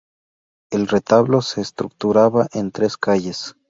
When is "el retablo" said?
0.71-1.43